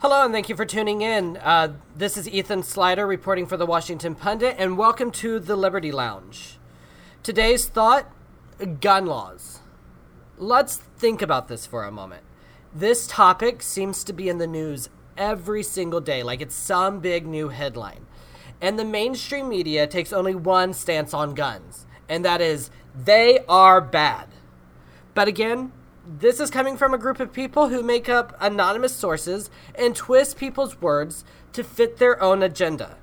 [0.00, 1.38] Hello, and thank you for tuning in.
[1.38, 5.90] Uh, this is Ethan Slider reporting for the Washington Pundit, and welcome to the Liberty
[5.90, 6.56] Lounge.
[7.24, 8.08] Today's thought
[8.80, 9.58] gun laws.
[10.36, 12.22] Let's think about this for a moment.
[12.72, 17.26] This topic seems to be in the news every single day, like it's some big
[17.26, 18.06] new headline.
[18.60, 23.80] And the mainstream media takes only one stance on guns, and that is they are
[23.80, 24.28] bad.
[25.14, 25.72] But again,
[26.08, 30.38] this is coming from a group of people who make up anonymous sources and twist
[30.38, 31.22] people's words
[31.52, 32.96] to fit their own agenda.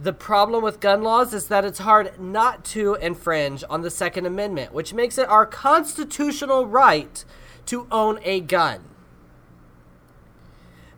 [0.00, 4.24] The problem with gun laws is that it's hard not to infringe on the Second
[4.24, 7.22] Amendment, which makes it our constitutional right
[7.66, 8.84] to own a gun.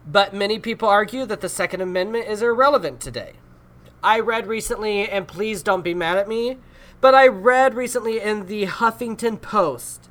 [0.07, 3.33] But many people argue that the Second Amendment is irrelevant today.
[4.05, 6.59] I read recently, and please don't be mad at me,
[7.01, 10.09] but I read recently in the Huffington Post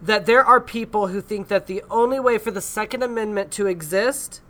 [0.00, 3.66] that there are people who think that the only way for the Second Amendment to
[3.66, 4.40] exist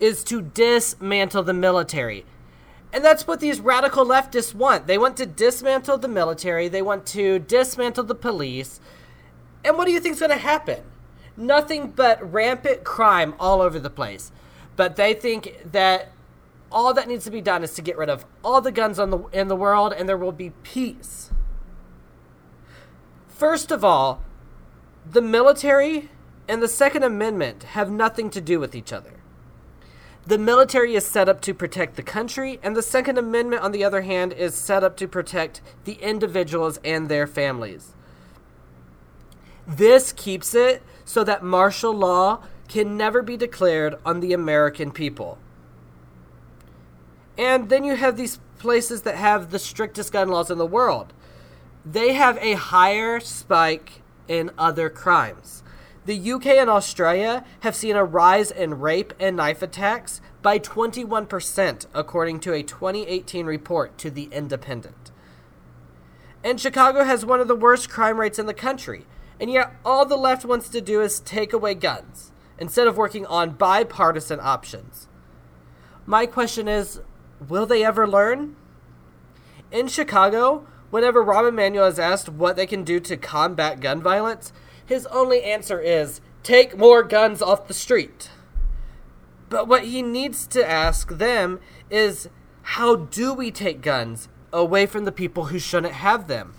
[0.00, 2.24] is to dismantle the military.
[2.92, 4.86] And that's what these radical leftists want.
[4.86, 8.80] They want to dismantle the military, they want to dismantle the police.
[9.64, 10.82] And what do you think is going to happen?
[11.36, 14.32] Nothing but rampant crime all over the place.
[14.76, 16.12] But they think that
[16.70, 19.10] all that needs to be done is to get rid of all the guns on
[19.10, 21.30] the, in the world and there will be peace.
[23.28, 24.22] First of all,
[25.10, 26.08] the military
[26.48, 29.14] and the Second Amendment have nothing to do with each other.
[30.26, 33.84] The military is set up to protect the country, and the Second Amendment, on the
[33.84, 37.92] other hand, is set up to protect the individuals and their families.
[39.66, 45.38] This keeps it so that martial law can never be declared on the American people.
[47.38, 51.12] And then you have these places that have the strictest gun laws in the world.
[51.84, 55.62] They have a higher spike in other crimes.
[56.06, 61.86] The UK and Australia have seen a rise in rape and knife attacks by 21%,
[61.92, 65.10] according to a 2018 report to The Independent.
[66.44, 69.04] And Chicago has one of the worst crime rates in the country,
[69.40, 73.26] and yet all the left wants to do is take away guns, instead of working
[73.26, 75.08] on bipartisan options.
[76.06, 77.00] My question is
[77.48, 78.54] will they ever learn?
[79.72, 84.50] In Chicago, Whenever Rahm Emanuel is asked what they can do to combat gun violence,
[84.86, 88.30] his only answer is take more guns off the street.
[89.50, 92.30] But what he needs to ask them is
[92.62, 96.54] how do we take guns away from the people who shouldn't have them?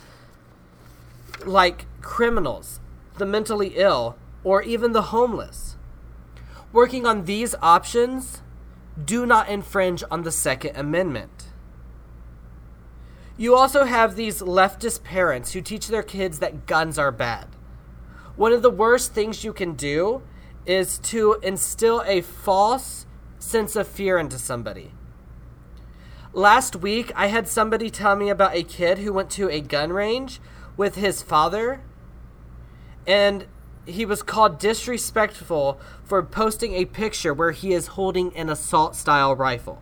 [1.44, 2.80] Like criminals,
[3.18, 5.78] the mentally ill, or even the homeless.
[6.72, 8.44] Working on these options
[9.04, 11.47] do not infringe on the Second Amendment.
[13.40, 17.48] You also have these leftist parents who teach their kids that guns are bad.
[18.36, 20.24] One of the worst things you can do
[20.66, 23.06] is to instill a false
[23.38, 24.92] sense of fear into somebody.
[26.34, 29.94] Last week, I had somebody tell me about a kid who went to a gun
[29.94, 30.42] range
[30.76, 31.82] with his father,
[33.06, 33.46] and
[33.86, 39.36] he was called disrespectful for posting a picture where he is holding an assault style
[39.36, 39.82] rifle.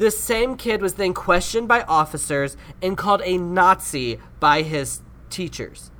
[0.00, 5.90] This same kid was then questioned by officers and called a Nazi by his teachers.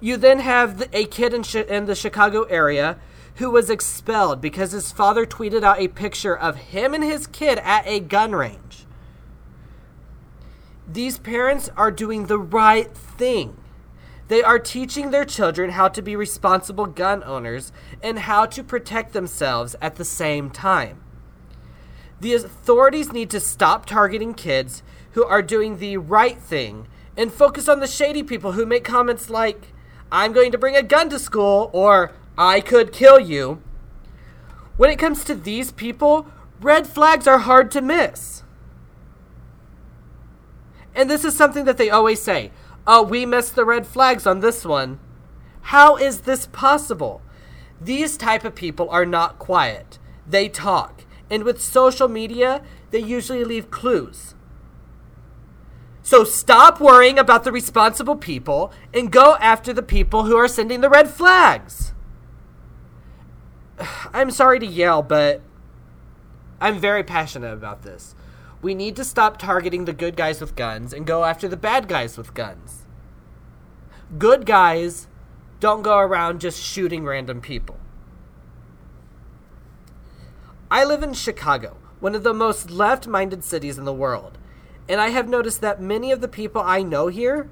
[0.00, 2.98] You then have the, a kid in, in the Chicago area
[3.34, 7.58] who was expelled because his father tweeted out a picture of him and his kid
[7.58, 8.86] at a gun range.
[10.90, 13.58] These parents are doing the right thing.
[14.28, 19.12] They are teaching their children how to be responsible gun owners and how to protect
[19.12, 21.02] themselves at the same time.
[22.20, 24.82] The authorities need to stop targeting kids
[25.12, 29.30] who are doing the right thing and focus on the shady people who make comments
[29.30, 29.72] like,
[30.10, 33.62] I'm going to bring a gun to school or I could kill you.
[34.76, 36.26] When it comes to these people,
[36.60, 38.42] red flags are hard to miss.
[40.94, 42.50] And this is something that they always say
[42.86, 45.00] oh, we missed the red flags on this one.
[45.62, 47.20] How is this possible?
[47.80, 49.98] These type of people are not quiet.
[50.26, 50.95] They talk.
[51.30, 54.34] And with social media, they usually leave clues.
[56.02, 60.80] So stop worrying about the responsible people and go after the people who are sending
[60.80, 61.92] the red flags.
[64.12, 65.42] I'm sorry to yell, but
[66.60, 68.14] I'm very passionate about this.
[68.62, 71.88] We need to stop targeting the good guys with guns and go after the bad
[71.88, 72.86] guys with guns.
[74.16, 75.08] Good guys
[75.58, 77.78] don't go around just shooting random people.
[80.70, 84.38] I live in Chicago, one of the most left minded cities in the world,
[84.88, 87.48] and I have noticed that many of the people I know here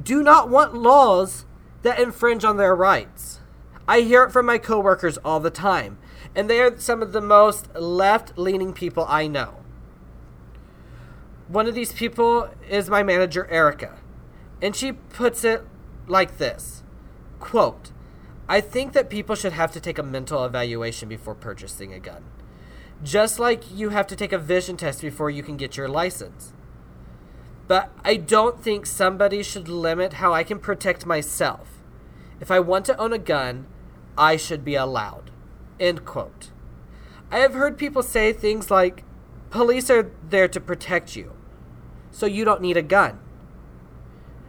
[0.00, 1.44] do not want laws
[1.82, 3.40] that infringe on their rights.
[3.86, 5.98] I hear it from my coworkers all the time.
[6.34, 9.56] And they are some of the most left leaning people I know.
[11.48, 13.98] One of these people is my manager, Erica.
[14.60, 15.62] And she puts it
[16.06, 16.82] like this
[17.40, 17.92] quote,
[18.48, 22.24] I think that people should have to take a mental evaluation before purchasing a gun.
[23.02, 26.52] Just like you have to take a vision test before you can get your license.
[27.68, 31.78] But I don't think somebody should limit how I can protect myself.
[32.40, 33.66] If I want to own a gun,
[34.16, 35.30] I should be allowed.
[35.78, 36.50] End quote.
[37.30, 39.04] I have heard people say things like,
[39.50, 41.34] police are there to protect you,
[42.10, 43.20] so you don't need a gun.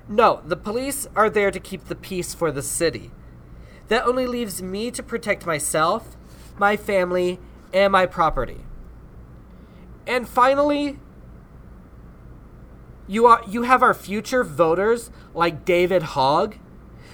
[0.08, 3.12] No, the police are there to keep the peace for the city.
[3.90, 6.16] That only leaves me to protect myself,
[6.58, 7.40] my family,
[7.74, 8.66] and my property.
[10.08, 11.00] And finally,
[13.08, 16.56] you are you have our future voters like David Hogg,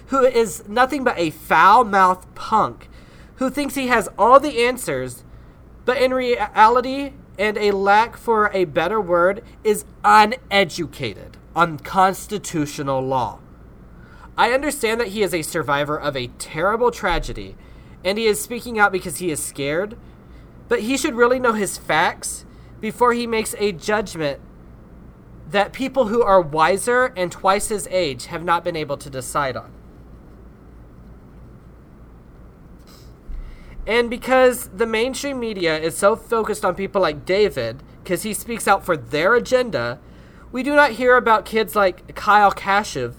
[0.07, 2.89] who is nothing but a foul-mouthed punk
[3.35, 5.23] who thinks he has all the answers,
[5.83, 13.39] but in reality and a lack for a better word is uneducated on constitutional law.
[14.37, 17.55] I understand that he is a survivor of a terrible tragedy
[18.03, 19.97] and he is speaking out because he is scared,
[20.67, 22.45] but he should really know his facts
[22.81, 24.39] before he makes a judgment
[25.49, 29.55] that people who are wiser and twice his age have not been able to decide
[29.55, 29.71] on.
[33.87, 38.67] And because the mainstream media is so focused on people like David, because he speaks
[38.67, 39.99] out for their agenda,
[40.51, 43.15] we do not hear about kids like Kyle Kashuv,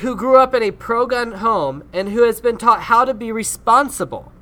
[0.00, 3.12] who grew up in a pro gun home and who has been taught how to
[3.12, 4.32] be responsible.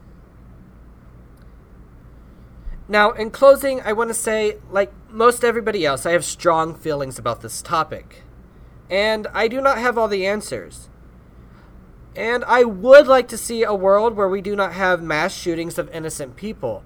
[2.89, 7.19] Now, in closing, I want to say, like most everybody else, I have strong feelings
[7.19, 8.23] about this topic.
[8.91, 10.91] And I do not have all the answers.
[12.15, 15.79] And I would like to see a world where we do not have mass shootings
[15.79, 16.85] of innocent people.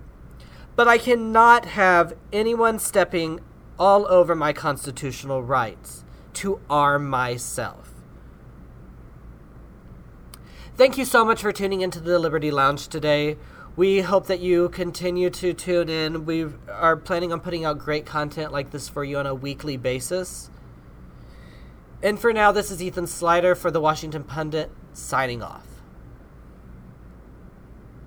[0.76, 3.40] But I cannot have anyone stepping
[3.78, 6.04] all over my constitutional rights
[6.34, 7.92] to arm myself.
[10.76, 13.36] Thank you so much for tuning into the Liberty Lounge today.
[13.78, 16.26] We hope that you continue to tune in.
[16.26, 19.76] We are planning on putting out great content like this for you on a weekly
[19.76, 20.50] basis.
[22.02, 25.67] And for now, this is Ethan Slider for the Washington Pundit, signing off.